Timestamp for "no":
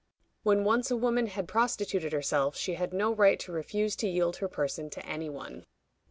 2.91-3.13